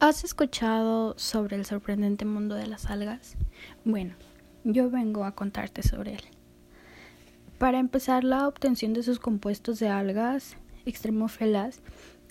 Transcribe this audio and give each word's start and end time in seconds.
¿Has 0.00 0.22
escuchado 0.22 1.18
sobre 1.18 1.56
el 1.56 1.64
sorprendente 1.64 2.24
mundo 2.24 2.54
de 2.54 2.68
las 2.68 2.86
algas? 2.86 3.36
Bueno, 3.84 4.14
yo 4.62 4.90
vengo 4.90 5.24
a 5.24 5.32
contarte 5.32 5.82
sobre 5.82 6.12
él. 6.12 6.20
Para 7.58 7.80
empezar, 7.80 8.22
la 8.22 8.46
obtención 8.46 8.92
de 8.92 9.02
sus 9.02 9.18
compuestos 9.18 9.80
de 9.80 9.88
algas 9.88 10.56
extremófilas 10.86 11.80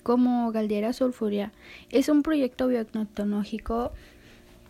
como 0.02 0.50
Galdera 0.50 0.94
sulfurea 0.94 1.52
es 1.90 2.08
un 2.08 2.22
proyecto 2.22 2.68
biotecnológico 2.68 3.92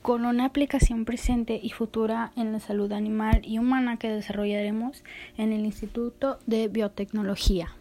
con 0.03 0.25
una 0.25 0.47
aplicación 0.47 1.05
presente 1.05 1.61
y 1.63 1.71
futura 1.71 2.33
en 2.35 2.51
la 2.51 2.59
salud 2.59 2.91
animal 2.91 3.43
y 3.45 3.61
humana 3.61 3.99
que 3.99 4.09
desarrollaremos 4.09 5.05
en 5.37 5.53
el 5.53 5.65
Instituto 5.65 6.41
de 6.47 6.67
Biotecnología. 6.67 7.77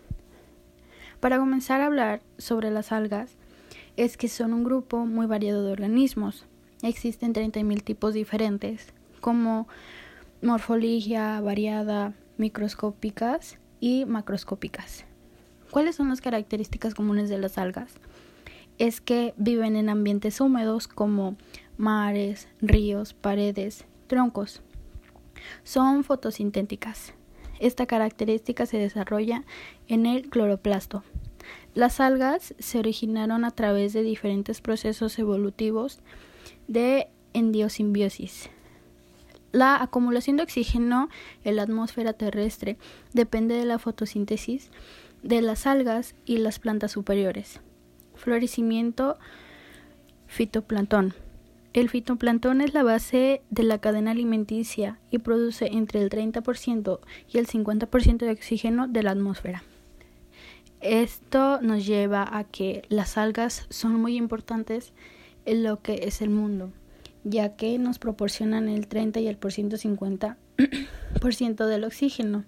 Para 1.20 1.40
comenzar 1.40 1.82
a 1.82 1.88
hablar 1.88 2.22
sobre 2.38 2.70
las 2.70 2.92
algas, 2.92 3.36
es 3.98 4.16
que 4.16 4.30
son 4.30 4.54
un 4.54 4.64
grupo 4.64 5.06
muy 5.06 5.26
variado 5.26 5.64
de 5.66 5.72
organismos. 5.72 6.46
Existen 6.84 7.34
30.000 7.34 7.84
tipos 7.84 8.14
diferentes, 8.14 8.94
como 9.20 9.68
morfología 10.42 11.42
variada, 11.42 12.14
microscópicas 12.38 13.58
y 13.80 14.06
macroscópicas. 14.06 15.06
¿Cuáles 15.72 15.96
son 15.96 16.10
las 16.10 16.22
características 16.22 16.94
comunes 16.94 17.28
de 17.30 17.40
las 17.40 17.58
algas? 17.58 17.96
Es 18.78 19.02
que 19.02 19.34
viven 19.38 19.76
en 19.76 19.90
ambientes 19.90 20.40
húmedos 20.40 20.88
como 20.88 21.36
mares, 21.78 22.48
ríos, 22.62 23.16
paredes, 23.16 23.86
troncos. 24.06 24.62
Son 25.64 26.04
fotosintéticas. 26.04 27.14
Esta 27.60 27.88
característica 27.88 28.68
se 28.68 28.78
desarrolla 28.78 29.44
en 29.88 30.06
el 30.06 30.30
cloroplasto. 30.30 31.04
Las 31.74 32.00
algas 32.00 32.56
se 32.60 32.80
originaron 32.80 33.46
a 33.46 33.52
través 33.52 33.94
de 33.94 34.04
diferentes 34.04 34.62
procesos 34.62 35.18
evolutivos 35.20 36.00
de 36.68 37.08
endiosimbiosis. 37.34 38.50
La 39.52 39.82
acumulación 39.82 40.38
de 40.38 40.44
oxígeno 40.44 41.10
en 41.44 41.56
la 41.56 41.64
atmósfera 41.64 42.14
terrestre 42.14 42.78
depende 43.14 43.56
de 43.56 43.66
la 43.66 43.80
fotosíntesis 43.80 44.70
de 45.24 45.42
las 45.42 45.66
algas 45.66 46.16
y 46.26 46.38
las 46.38 46.60
plantas 46.60 46.92
superiores. 46.92 47.60
Florecimiento 48.16 49.18
fitoplancton. 50.28 51.14
El 51.74 51.90
fitoplancton 51.90 52.62
es 52.62 52.74
la 52.74 52.84
base 52.84 53.42
de 53.50 53.64
la 53.64 53.78
cadena 53.78 54.12
alimenticia 54.12 55.00
y 55.12 55.20
produce 55.20 55.68
entre 55.68 56.02
el 56.02 56.10
30% 56.10 57.00
y 57.32 57.38
el 57.38 57.48
50% 57.48 58.18
de 58.18 58.32
oxígeno 58.32 58.88
de 58.88 59.04
la 59.04 59.12
atmósfera. 59.12 59.64
Esto 60.90 61.60
nos 61.62 61.86
lleva 61.86 62.26
a 62.32 62.46
que 62.46 62.84
las 62.88 63.18
algas 63.18 63.66
son 63.70 64.00
muy 64.00 64.16
importantes 64.16 64.94
en 65.44 65.62
lo 65.62 65.82
que 65.82 66.06
es 66.06 66.22
el 66.22 66.30
mundo, 66.30 66.72
ya 67.26 67.58
que 67.58 67.78
nos 67.78 68.00
proporcionan 68.00 68.70
el 68.70 68.88
30 68.88 69.20
y 69.20 69.28
el 69.28 69.36
por 69.36 69.52
ciento 69.52 69.76
50% 69.76 71.66
del 71.66 71.84
oxígeno. 71.84 72.46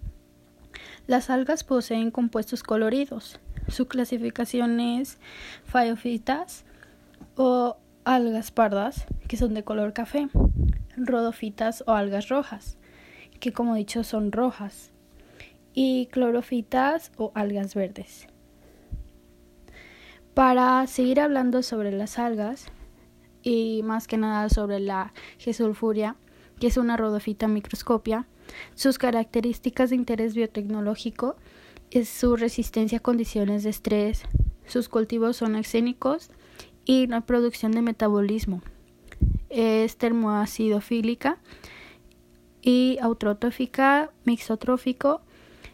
Las 1.05 1.29
algas 1.29 1.65
poseen 1.65 2.11
compuestos 2.11 2.63
coloridos. 2.63 3.41
Su 3.67 3.89
clasificación 3.89 4.79
es 4.79 5.17
faiofitas 5.65 6.63
o 7.35 7.75
algas 8.05 8.51
pardas, 8.51 9.05
que 9.27 9.35
son 9.35 9.53
de 9.53 9.65
color 9.65 9.91
café, 9.91 10.29
rodofitas 10.95 11.83
o 11.87 11.91
algas 11.91 12.29
rojas, 12.29 12.77
que 13.41 13.51
como 13.51 13.75
dicho 13.75 14.05
son 14.05 14.31
rojas, 14.31 14.93
y 15.73 16.07
clorofitas 16.07 17.11
o 17.17 17.31
algas 17.35 17.75
verdes. 17.75 18.27
Para 20.33 20.85
seguir 20.87 21.19
hablando 21.19 21.63
sobre 21.63 21.91
las 21.91 22.17
algas 22.17 22.71
y 23.43 23.81
más 23.83 24.07
que 24.07 24.17
nada 24.17 24.49
sobre 24.49 24.79
la 24.79 25.13
gesulfuria, 25.37 26.15
que 26.59 26.67
es 26.67 26.77
una 26.77 26.97
rodofita 26.97 27.47
microscopia, 27.47 28.27
sus 28.75 28.97
características 28.97 29.89
de 29.89 29.95
interés 29.95 30.35
biotecnológico 30.35 31.35
es 31.91 32.09
su 32.09 32.35
resistencia 32.35 32.99
a 32.99 33.01
condiciones 33.01 33.63
de 33.63 33.69
estrés, 33.69 34.23
sus 34.65 34.89
cultivos 34.89 35.37
son 35.37 35.55
exénicos 35.55 36.29
y 36.85 37.07
la 37.07 37.21
producción 37.21 37.71
de 37.71 37.81
metabolismo. 37.81 38.61
Es 39.49 39.97
termoacidofílica 39.97 41.39
y 42.61 42.97
autotrófica, 43.01 44.11
mixotrófico 44.25 45.21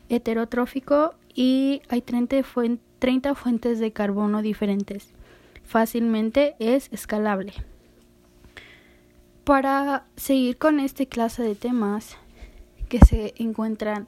heterotrófico 0.09 1.15
y 1.33 1.81
hay 1.89 2.01
30, 2.01 2.37
30 2.99 3.35
fuentes 3.35 3.79
de 3.79 3.91
carbono 3.91 4.41
diferentes. 4.41 5.09
Fácilmente 5.63 6.55
es 6.59 6.89
escalable. 6.91 7.53
Para 9.43 10.05
seguir 10.15 10.57
con 10.57 10.79
esta 10.79 11.05
clase 11.05 11.43
de 11.43 11.55
temas 11.55 12.17
que 12.89 12.99
se 12.99 13.33
encuentran 13.37 14.07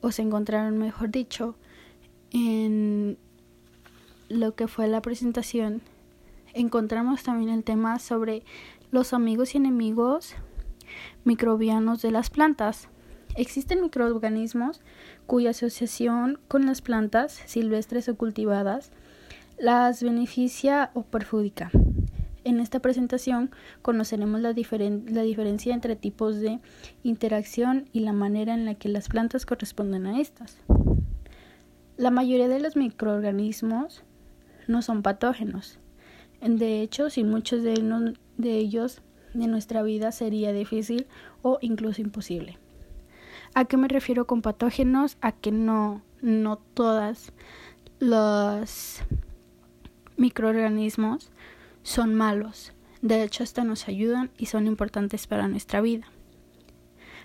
o 0.00 0.12
se 0.12 0.22
encontraron, 0.22 0.78
mejor 0.78 1.10
dicho, 1.10 1.56
en 2.30 3.18
lo 4.28 4.54
que 4.54 4.68
fue 4.68 4.88
la 4.88 5.02
presentación, 5.02 5.82
encontramos 6.54 7.22
también 7.22 7.50
el 7.50 7.64
tema 7.64 7.98
sobre 7.98 8.42
los 8.90 9.12
amigos 9.12 9.54
y 9.54 9.58
enemigos 9.58 10.34
microbianos 11.24 12.02
de 12.02 12.10
las 12.10 12.30
plantas. 12.30 12.88
Existen 13.40 13.80
microorganismos 13.80 14.82
cuya 15.26 15.52
asociación 15.52 16.38
con 16.46 16.66
las 16.66 16.82
plantas 16.82 17.40
silvestres 17.46 18.06
o 18.10 18.14
cultivadas 18.14 18.92
las 19.58 20.02
beneficia 20.02 20.90
o 20.92 21.04
perjudica. 21.04 21.70
En 22.44 22.60
esta 22.60 22.80
presentación 22.80 23.50
conoceremos 23.80 24.42
la, 24.42 24.50
la, 24.50 25.22
diferencia 25.22 25.72
entre 25.72 25.96
tipos 25.96 26.38
de 26.38 26.60
interacción 27.02 27.88
y 27.94 28.00
la 28.00 28.12
manera 28.12 28.52
en 28.52 28.66
la 28.66 28.74
que 28.74 28.90
las 28.90 29.08
plantas 29.08 29.46
corresponden 29.46 30.04
a 30.06 30.20
estas. 30.20 30.58
La 31.96 32.10
mayoría 32.10 32.48
de 32.48 32.60
los 32.60 32.76
microorganismos 32.76 34.02
no 34.68 34.82
son 34.82 35.00
patógenos. 35.00 35.78
De 36.42 36.82
hecho, 36.82 37.08
sin 37.08 37.30
muchos 37.30 37.62
de, 37.62 38.14
de 38.36 38.58
ellos 38.58 39.00
de 39.32 39.46
nuestra 39.46 39.82
vida 39.82 40.12
sería 40.12 40.52
difícil 40.52 41.06
o 41.40 41.56
incluso 41.62 42.02
imposible. 42.02 42.58
¿A 43.54 43.64
qué 43.64 43.76
me 43.76 43.88
refiero 43.88 44.26
con 44.26 44.42
patógenos? 44.42 45.16
A 45.20 45.32
que 45.32 45.50
no, 45.50 46.02
no 46.22 46.56
todas 46.56 47.32
los 47.98 49.02
microorganismos 50.16 51.30
son 51.82 52.14
malos. 52.14 52.72
De 53.02 53.22
hecho, 53.22 53.42
hasta 53.42 53.64
nos 53.64 53.88
ayudan 53.88 54.30
y 54.38 54.46
son 54.46 54.66
importantes 54.66 55.26
para 55.26 55.48
nuestra 55.48 55.80
vida. 55.80 56.06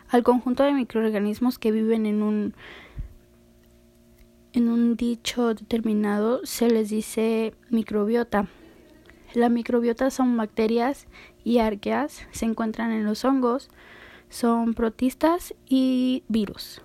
Al 0.10 0.24
conjunto 0.24 0.64
de 0.64 0.74
microorganismos 0.74 1.60
que 1.60 1.72
viven 1.72 2.06
en 2.06 2.22
un 2.22 2.54
en 4.54 4.70
un 4.70 4.96
dicho 4.96 5.54
determinado 5.54 6.46
se 6.46 6.70
les 6.70 6.90
dice 6.90 7.54
microbiota. 7.70 8.48
La 9.34 9.50
microbiota 9.50 10.10
son 10.12 10.38
bacterias 10.38 11.08
y 11.44 11.58
arqueas, 11.58 12.26
se 12.32 12.46
encuentran 12.46 12.94
en 12.94 13.04
los 13.04 13.26
hongos, 13.26 13.70
son 14.36 14.74
protistas 14.74 15.56
y 15.66 16.24
virus. 16.28 16.82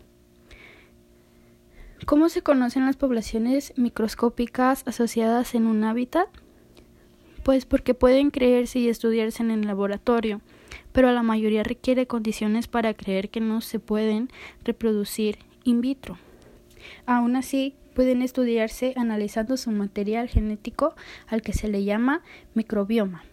¿Cómo 2.06 2.28
se 2.28 2.42
conocen 2.42 2.86
las 2.86 2.96
poblaciones 2.96 3.72
microscópicas 3.76 4.84
asociadas 4.86 5.56
en 5.56 5.66
un 5.66 5.82
hábitat? 5.82 6.28
Pues 7.42 7.66
porque 7.66 7.92
pueden 7.94 8.30
creerse 8.30 8.78
y 8.78 8.88
estudiarse 8.88 9.42
en 9.42 9.50
el 9.50 9.66
laboratorio, 9.66 10.40
pero 10.92 11.10
la 11.10 11.24
mayoría 11.24 11.64
requiere 11.64 12.06
condiciones 12.06 12.68
para 12.68 12.94
creer 12.94 13.30
que 13.30 13.40
no 13.40 13.60
se 13.60 13.80
pueden 13.80 14.28
reproducir 14.62 15.38
in 15.64 15.80
vitro. 15.80 16.18
Aún 17.04 17.34
así, 17.34 17.74
pueden 17.96 18.22
estudiarse 18.22 18.94
analizando 18.96 19.56
su 19.56 19.72
material 19.72 20.28
genético 20.28 20.94
al 21.26 21.42
que 21.42 21.52
se 21.52 21.66
le 21.66 21.82
llama 21.82 22.22
microbioma. 22.54 23.24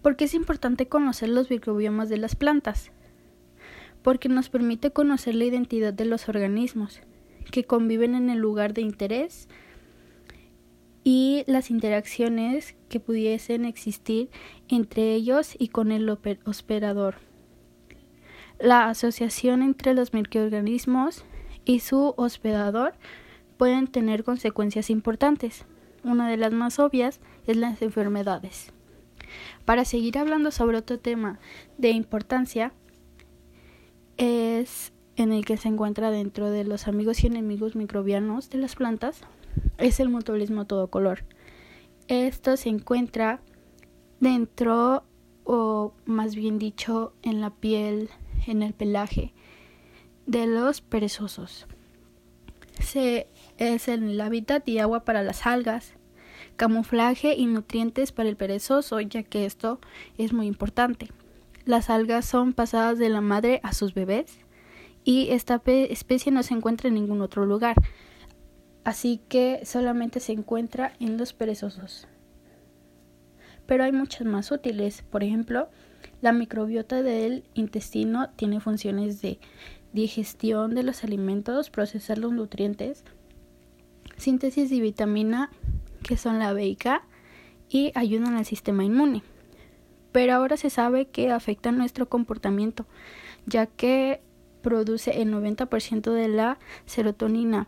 ¿Por 0.00 0.16
qué 0.16 0.24
es 0.24 0.34
importante 0.34 0.88
conocer 0.88 1.28
los 1.28 1.50
microbiomas 1.50 2.08
de 2.08 2.16
las 2.16 2.34
plantas? 2.34 2.90
Porque 4.04 4.28
nos 4.28 4.50
permite 4.50 4.92
conocer 4.92 5.34
la 5.34 5.46
identidad 5.46 5.92
de 5.92 6.04
los 6.04 6.28
organismos 6.28 7.00
que 7.50 7.64
conviven 7.64 8.14
en 8.14 8.30
el 8.30 8.38
lugar 8.38 8.74
de 8.74 8.82
interés 8.82 9.48
y 11.04 11.42
las 11.46 11.70
interacciones 11.70 12.76
que 12.88 13.00
pudiesen 13.00 13.64
existir 13.64 14.30
entre 14.68 15.14
ellos 15.14 15.56
y 15.58 15.68
con 15.68 15.90
el 15.90 16.08
hospedador. 16.44 17.16
La 18.60 18.88
asociación 18.88 19.62
entre 19.62 19.94
los 19.94 20.12
microorganismos 20.12 21.24
y 21.64 21.80
su 21.80 22.14
hospedador 22.16 22.94
pueden 23.56 23.86
tener 23.86 24.22
consecuencias 24.22 24.90
importantes. 24.90 25.64
Una 26.04 26.28
de 26.28 26.36
las 26.36 26.52
más 26.52 26.78
obvias 26.78 27.20
es 27.46 27.56
las 27.56 27.80
enfermedades. 27.80 28.70
Para 29.64 29.84
seguir 29.86 30.18
hablando 30.18 30.50
sobre 30.50 30.76
otro 30.76 30.98
tema 30.98 31.38
de 31.78 31.90
importancia, 31.90 32.72
es 34.16 34.92
en 35.16 35.32
el 35.32 35.44
que 35.44 35.56
se 35.56 35.68
encuentra 35.68 36.10
dentro 36.10 36.50
de 36.50 36.64
los 36.64 36.88
amigos 36.88 37.22
y 37.22 37.28
enemigos 37.28 37.76
microbianos 37.76 38.50
de 38.50 38.58
las 38.58 38.74
plantas, 38.74 39.20
es 39.78 40.00
el 40.00 40.08
mutualismo 40.08 40.66
todo 40.66 40.88
color. 40.88 41.24
Esto 42.08 42.56
se 42.56 42.68
encuentra 42.68 43.40
dentro 44.20 45.04
o 45.44 45.92
más 46.04 46.34
bien 46.34 46.58
dicho 46.58 47.12
en 47.22 47.40
la 47.40 47.50
piel, 47.50 48.10
en 48.46 48.62
el 48.62 48.72
pelaje 48.74 49.32
de 50.26 50.46
los 50.46 50.80
perezosos. 50.80 51.66
Se, 52.80 53.28
es 53.58 53.88
el 53.88 54.20
hábitat 54.20 54.68
y 54.68 54.78
agua 54.78 55.04
para 55.04 55.22
las 55.22 55.46
algas, 55.46 55.94
camuflaje 56.56 57.34
y 57.34 57.46
nutrientes 57.46 58.12
para 58.12 58.28
el 58.28 58.36
perezoso, 58.36 59.00
ya 59.00 59.22
que 59.22 59.44
esto 59.44 59.80
es 60.18 60.32
muy 60.32 60.46
importante. 60.46 61.10
Las 61.64 61.88
algas 61.88 62.26
son 62.26 62.52
pasadas 62.52 62.98
de 62.98 63.08
la 63.08 63.22
madre 63.22 63.60
a 63.62 63.72
sus 63.72 63.94
bebés 63.94 64.38
y 65.02 65.30
esta 65.30 65.62
especie 65.64 66.30
no 66.30 66.42
se 66.42 66.54
encuentra 66.54 66.88
en 66.88 66.94
ningún 66.94 67.22
otro 67.22 67.46
lugar, 67.46 67.76
así 68.84 69.22
que 69.28 69.60
solamente 69.64 70.20
se 70.20 70.32
encuentra 70.32 70.92
en 71.00 71.16
los 71.16 71.32
perezosos. 71.32 72.06
Pero 73.66 73.84
hay 73.84 73.92
muchas 73.92 74.26
más 74.26 74.50
útiles, 74.50 75.02
por 75.10 75.24
ejemplo, 75.24 75.68
la 76.20 76.32
microbiota 76.32 77.02
del 77.02 77.44
intestino 77.54 78.28
tiene 78.36 78.60
funciones 78.60 79.22
de 79.22 79.38
digestión 79.94 80.74
de 80.74 80.82
los 80.82 81.02
alimentos, 81.02 81.70
procesar 81.70 82.18
los 82.18 82.32
nutrientes, 82.32 83.04
síntesis 84.18 84.68
de 84.68 84.80
vitamina 84.80 85.50
que 86.02 86.18
son 86.18 86.38
la 86.38 86.52
B 86.52 86.66
y 86.66 86.76
K 86.76 87.06
y 87.70 87.92
ayudan 87.94 88.34
al 88.34 88.44
sistema 88.44 88.84
inmune. 88.84 89.22
Pero 90.14 90.34
ahora 90.34 90.56
se 90.56 90.70
sabe 90.70 91.06
que 91.06 91.32
afecta 91.32 91.72
nuestro 91.72 92.08
comportamiento, 92.08 92.86
ya 93.46 93.66
que 93.66 94.20
produce 94.62 95.20
el 95.20 95.34
90% 95.34 96.12
de 96.12 96.28
la 96.28 96.60
serotonina, 96.86 97.66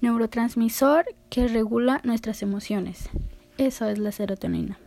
neurotransmisor 0.00 1.06
que 1.28 1.48
regula 1.48 2.00
nuestras 2.04 2.40
emociones. 2.42 3.10
Eso 3.58 3.88
es 3.88 3.98
la 3.98 4.12
serotonina. 4.12 4.78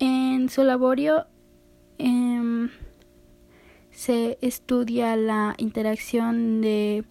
En 0.00 0.48
su 0.48 0.64
laborio 0.64 1.26
em, 1.98 2.70
se 3.92 4.38
estudia 4.40 5.14
la 5.14 5.54
interacción 5.58 6.60
de 6.60 7.04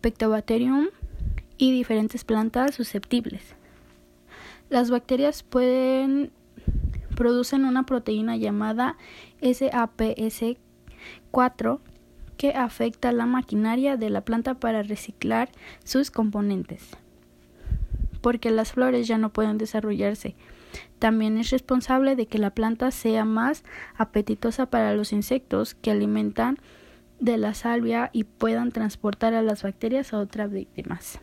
Pectobacterium 0.00 0.90
y 1.58 1.72
diferentes 1.72 2.22
plantas 2.22 2.76
susceptibles. 2.76 3.56
Las 4.70 4.88
bacterias 4.88 5.42
pueden 5.42 6.30
producen 7.16 7.64
una 7.64 7.84
proteína 7.84 8.36
llamada 8.36 8.96
SAPS4 9.40 11.80
que 12.36 12.50
afecta 12.50 13.10
la 13.10 13.26
maquinaria 13.26 13.96
de 13.96 14.10
la 14.10 14.20
planta 14.20 14.54
para 14.54 14.84
reciclar 14.84 15.50
sus 15.82 16.12
componentes, 16.12 16.90
porque 18.20 18.52
las 18.52 18.70
flores 18.72 19.08
ya 19.08 19.18
no 19.18 19.32
pueden 19.32 19.58
desarrollarse. 19.58 20.36
También 20.98 21.38
es 21.38 21.50
responsable 21.50 22.16
de 22.16 22.26
que 22.26 22.38
la 22.38 22.50
planta 22.50 22.90
sea 22.90 23.24
más 23.24 23.64
apetitosa 23.96 24.66
para 24.66 24.94
los 24.94 25.12
insectos 25.12 25.74
que 25.74 25.90
alimentan 25.90 26.58
de 27.18 27.38
la 27.38 27.54
salvia 27.54 28.10
y 28.12 28.24
puedan 28.24 28.72
transportar 28.72 29.34
a 29.34 29.42
las 29.42 29.62
bacterias 29.62 30.12
a 30.12 30.18
otras 30.18 30.50
víctimas. 30.50 31.20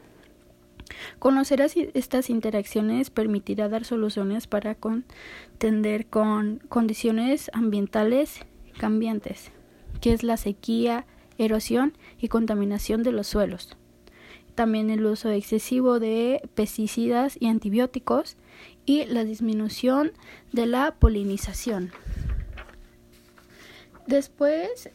Conocer 1.20 1.62
estas 1.94 2.30
interacciones 2.30 3.10
permitirá 3.10 3.70
dar 3.70 3.86
soluciones 3.86 4.48
para 4.48 4.76
contender 4.76 6.06
con 6.08 6.60
condiciones 6.70 7.50
ambientales 7.54 8.40
cambiantes, 8.78 9.52
que 10.02 10.14
es 10.14 10.24
la 10.24 10.38
sequía, 10.38 11.06
erosión 11.38 11.94
y 12.20 12.28
contaminación 12.28 13.04
de 13.04 13.12
los 13.12 13.28
suelos. 13.28 13.78
También 14.56 14.90
el 14.90 15.06
uso 15.06 15.30
excesivo 15.30 16.00
de 16.00 16.48
pesticidas 16.54 17.38
y 17.40 17.48
antibióticos 17.48 18.38
y 18.86 19.06
la 19.06 19.24
disminución 19.24 20.12
de 20.52 20.68
la 20.68 20.96
polinización. 20.96 21.92
Después 24.06 24.90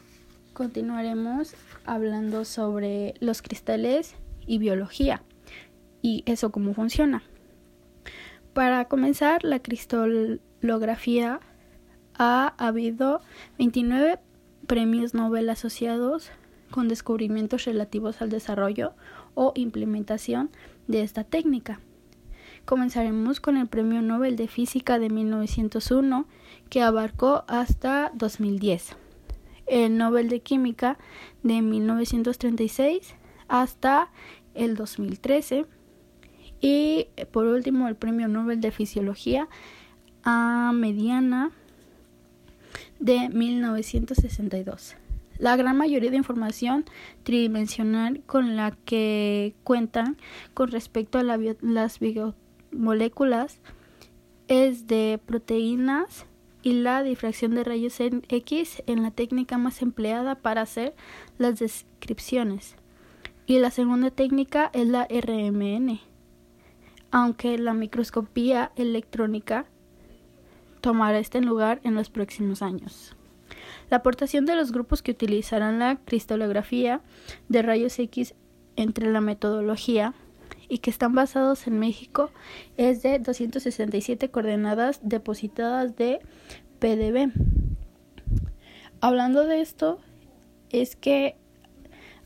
continuaremos 0.53 1.55
hablando 1.85 2.45
sobre 2.45 3.15
los 3.21 3.43
cristales 3.43 4.15
y 4.47 4.59
biología 4.59 5.23
y 6.09 6.23
eso 6.25 6.51
cómo 6.51 6.73
funciona. 6.73 7.23
Para 8.55 8.87
comenzar, 8.87 9.45
la 9.45 9.61
cristalografía 9.61 11.41
ha 12.15 12.55
habido 12.57 13.21
29 13.59 14.19
premios 14.67 15.13
Nobel 15.13 15.51
asociados 15.51 16.31
con 16.71 16.89
descubrimientos 16.89 17.67
relativos 17.67 18.23
al 18.23 18.31
desarrollo 18.31 18.95
o 19.35 19.53
implementación 19.55 20.51
de 20.87 21.03
esta 21.03 21.25
técnica. 21.25 21.79
Comenzaremos 22.65 23.41
con 23.41 23.59
el 23.59 23.67
Premio 23.67 24.01
Nobel 24.01 24.37
de 24.37 24.49
Física 24.49 24.99
de 24.99 25.11
1901 25.11 26.27
que 26.71 26.81
abarcó 26.83 27.45
hasta 27.49 28.13
2010, 28.15 28.97
el 29.67 29.99
Nobel 29.99 30.31
de 30.31 30.41
Química 30.41 30.99
de 31.43 31.61
1936 31.61 33.15
hasta 33.47 34.11
el 34.55 34.75
2013 34.75 35.67
y 36.61 37.09
por 37.33 37.47
último 37.47 37.89
el 37.89 37.97
Premio 37.97 38.29
Nobel 38.29 38.61
de 38.61 38.71
Fisiología 38.71 39.49
a 40.25 40.73
mediana 40.75 41.51
de 42.99 43.29
1962. 43.29 44.97
La 45.39 45.57
gran 45.57 45.77
mayoría 45.77 46.11
de 46.11 46.17
información 46.17 46.85
tridimensional 47.23 48.23
con 48.27 48.57
la 48.57 48.73
que 48.85 49.55
cuentan 49.63 50.17
con 50.53 50.71
respecto 50.71 51.19
a 51.19 51.23
las 51.23 52.01
biomoléculas 52.01 53.61
es 54.49 54.89
de 54.89 55.21
proteínas 55.25 56.27
y 56.63 56.73
la 56.73 57.05
difracción 57.05 57.55
de 57.55 57.63
rayos 57.63 58.01
X 58.01 58.83
en 58.87 59.03
la 59.03 59.13
técnica 59.13 59.59
más 59.59 59.81
empleada 59.81 60.35
para 60.35 60.63
hacer 60.63 60.95
las 61.39 61.61
descripciones. 61.61 62.75
Y 63.47 63.61
la 63.61 63.71
segunda 63.71 64.11
técnica 64.11 64.71
es 64.75 64.89
la 64.89 65.07
RMN, 65.07 66.01
aunque 67.11 67.59
la 67.59 67.75
microscopía 67.75 68.73
electrónica 68.77 69.67
tomará 70.81 71.19
este 71.19 71.41
lugar 71.41 71.81
en 71.85 71.95
los 71.95 72.11
próximos 72.11 72.63
años. 72.63 73.15
La 73.91 73.99
aportación 73.99 74.45
de 74.45 74.55
los 74.55 74.73
grupos 74.73 75.03
que 75.03 75.13
utilizarán 75.13 75.79
la 75.79 75.97
cristalografía 75.97 77.01
de 77.49 77.63
rayos 77.63 77.99
X 77.99 78.35
entre 78.77 79.11
la 79.11 79.21
metodología 79.21 80.15
y 80.69 80.79
que 80.79 80.91
están 80.91 81.15
basados 81.15 81.67
en 81.67 81.79
México 81.79 82.31
es 82.77 83.03
de 83.03 83.19
267 83.19 84.31
coordenadas 84.31 85.01
depositadas 85.03 85.97
de 85.97 86.21
PDB. 86.79 87.33
Hablando 89.01 89.47
de 89.47 89.61
esto, 89.61 90.01
es 90.71 90.97
que 90.97 91.37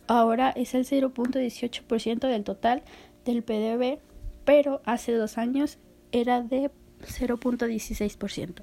ahora 0.08 0.50
es 0.50 0.74
el 0.74 0.84
0.18% 0.84 2.28
del 2.28 2.44
total 2.44 2.82
del 3.24 3.42
PDB 3.42 4.00
pero 4.44 4.82
hace 4.84 5.12
dos 5.12 5.38
años 5.38 5.78
era 6.10 6.42
de 6.42 6.70
0.16%. 7.00 8.62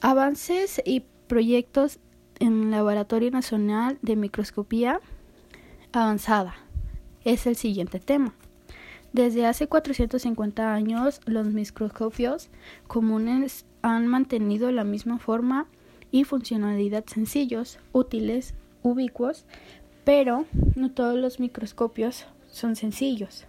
Avances 0.00 0.80
y 0.84 1.04
proyectos 1.26 1.98
en 2.38 2.70
Laboratorio 2.70 3.30
Nacional 3.30 3.98
de 4.02 4.16
Microscopía 4.16 5.00
Avanzada 5.92 6.54
es 7.24 7.46
el 7.46 7.56
siguiente 7.56 7.98
tema. 7.98 8.34
Desde 9.12 9.46
hace 9.46 9.66
450 9.66 10.72
años, 10.72 11.20
los 11.24 11.46
microscopios 11.46 12.50
comunes 12.86 13.64
han 13.82 14.06
mantenido 14.06 14.70
la 14.70 14.84
misma 14.84 15.18
forma 15.18 15.66
y 16.10 16.24
funcionalidad 16.24 17.04
sencillos, 17.06 17.78
útiles, 17.92 18.54
ubicuos, 18.82 19.46
pero 20.04 20.44
no 20.76 20.90
todos 20.90 21.16
los 21.16 21.40
microscopios 21.40 22.26
son 22.50 22.76
sencillos. 22.76 23.46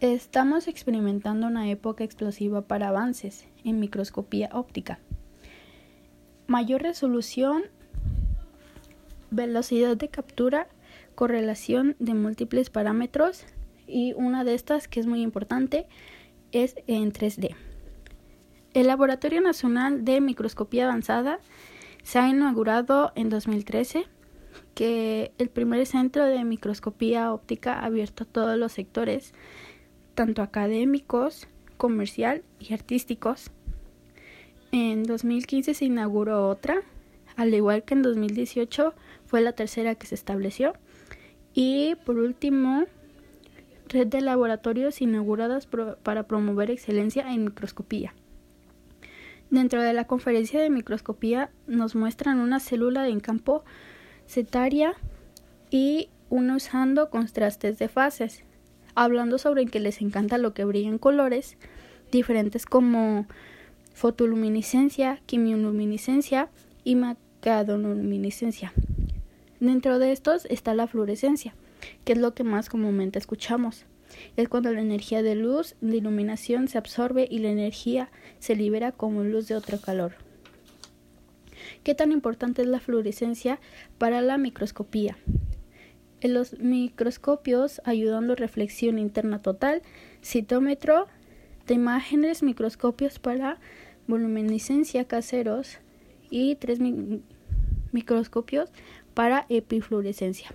Estamos 0.00 0.68
experimentando 0.68 1.46
una 1.46 1.70
época 1.70 2.04
explosiva 2.04 2.62
para 2.62 2.88
avances 2.88 3.46
en 3.64 3.80
microscopía 3.80 4.50
óptica. 4.52 4.98
Mayor 6.46 6.82
resolución, 6.82 7.64
velocidad 9.30 9.96
de 9.96 10.08
captura, 10.08 10.68
correlación 11.14 11.96
de 11.98 12.14
múltiples 12.14 12.70
parámetros 12.70 13.46
y 13.86 14.12
una 14.12 14.44
de 14.44 14.54
estas 14.54 14.86
que 14.86 15.00
es 15.00 15.06
muy 15.06 15.22
importante 15.22 15.86
es 16.52 16.76
en 16.86 17.12
3D. 17.12 17.54
El 18.74 18.88
Laboratorio 18.88 19.40
Nacional 19.40 20.04
de 20.04 20.20
Microscopía 20.20 20.84
Avanzada 20.84 21.40
se 22.02 22.18
ha 22.18 22.28
inaugurado 22.28 23.12
en 23.14 23.30
2013 23.30 24.06
que 24.74 25.32
el 25.38 25.48
primer 25.48 25.86
centro 25.86 26.24
de 26.24 26.44
microscopía 26.44 27.32
óptica 27.32 27.80
abierto 27.80 28.24
a 28.24 28.26
todos 28.26 28.58
los 28.58 28.72
sectores, 28.72 29.32
tanto 30.14 30.42
académicos, 30.42 31.48
comercial 31.76 32.42
y 32.58 32.74
artísticos. 32.74 33.50
En 34.72 35.04
2015 35.04 35.74
se 35.74 35.84
inauguró 35.84 36.48
otra, 36.48 36.82
al 37.36 37.54
igual 37.54 37.84
que 37.84 37.94
en 37.94 38.02
2018 38.02 38.94
fue 39.26 39.40
la 39.40 39.52
tercera 39.52 39.94
que 39.94 40.06
se 40.06 40.14
estableció. 40.14 40.74
Y 41.54 41.94
por 42.04 42.18
último, 42.18 42.84
red 43.88 44.06
de 44.06 44.20
laboratorios 44.20 45.00
inauguradas 45.00 45.66
para 46.02 46.26
promover 46.26 46.70
excelencia 46.70 47.32
en 47.32 47.44
microscopía. 47.44 48.14
Dentro 49.50 49.80
de 49.80 49.92
la 49.92 50.06
conferencia 50.06 50.60
de 50.60 50.70
microscopía 50.70 51.50
nos 51.66 51.94
muestran 51.94 52.40
una 52.40 52.58
célula 52.58 53.08
en 53.08 53.20
campo 53.20 53.64
setaria 54.26 54.94
y 55.70 56.10
uno 56.28 56.56
usando 56.56 57.10
contrastes 57.10 57.78
de 57.78 57.88
fases, 57.88 58.44
hablando 58.94 59.38
sobre 59.38 59.66
que 59.66 59.80
les 59.80 60.00
encanta 60.00 60.38
lo 60.38 60.54
que 60.54 60.64
brilla 60.64 60.88
en 60.88 60.98
colores 60.98 61.56
diferentes 62.10 62.66
como 62.66 63.26
fotoluminiscencia, 63.94 65.20
quimioluminiscencia 65.26 66.50
y 66.84 66.96
macadoluminiscencia. 66.96 68.72
Dentro 69.60 69.98
de 69.98 70.12
estos 70.12 70.46
está 70.46 70.74
la 70.74 70.86
fluorescencia, 70.86 71.54
que 72.04 72.12
es 72.12 72.18
lo 72.18 72.34
que 72.34 72.44
más 72.44 72.68
comúnmente 72.68 73.18
escuchamos. 73.18 73.86
Es 74.36 74.48
cuando 74.48 74.72
la 74.72 74.80
energía 74.80 75.22
de 75.22 75.34
luz 75.34 75.76
de 75.80 75.96
iluminación 75.96 76.68
se 76.68 76.78
absorbe 76.78 77.26
y 77.30 77.38
la 77.38 77.48
energía 77.48 78.10
se 78.38 78.54
libera 78.54 78.92
como 78.92 79.24
luz 79.24 79.48
de 79.48 79.56
otro 79.56 79.80
calor. 79.80 80.25
¿Qué 81.82 81.94
tan 81.94 82.12
importante 82.12 82.62
es 82.62 82.68
la 82.68 82.80
fluorescencia 82.80 83.60
para 83.98 84.20
la 84.20 84.38
microscopía? 84.38 85.16
En 86.20 86.34
los 86.34 86.58
microscopios 86.58 87.80
ayudando 87.84 88.34
reflexión 88.34 88.98
interna 88.98 89.42
total, 89.42 89.82
citómetro 90.22 91.06
de 91.66 91.74
imágenes, 91.74 92.42
microscopios 92.42 93.18
para 93.18 93.58
voluminiscencia 94.06 95.04
caseros 95.04 95.78
y 96.30 96.54
tres 96.56 96.78
microscopios 97.92 98.70
para 99.14 99.46
epifluorescencia. 99.48 100.50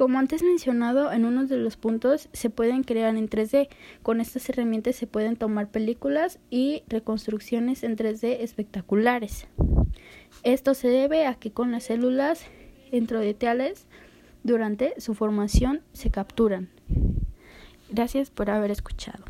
Como 0.00 0.18
antes 0.18 0.42
mencionado, 0.42 1.12
en 1.12 1.26
uno 1.26 1.44
de 1.44 1.58
los 1.58 1.76
puntos 1.76 2.30
se 2.32 2.48
pueden 2.48 2.84
crear 2.84 3.14
en 3.14 3.28
3D. 3.28 3.68
Con 4.02 4.22
estas 4.22 4.48
herramientas 4.48 4.96
se 4.96 5.06
pueden 5.06 5.36
tomar 5.36 5.68
películas 5.68 6.38
y 6.48 6.84
reconstrucciones 6.88 7.82
en 7.82 7.98
3D 7.98 8.38
espectaculares. 8.40 9.46
Esto 10.42 10.72
se 10.72 10.88
debe 10.88 11.26
a 11.26 11.34
que 11.34 11.50
con 11.50 11.70
las 11.70 11.84
células 11.84 12.46
endoteales 12.90 13.86
durante 14.42 14.98
su 14.98 15.14
formación 15.14 15.82
se 15.92 16.10
capturan. 16.10 16.70
Gracias 17.90 18.30
por 18.30 18.48
haber 18.48 18.70
escuchado. 18.70 19.29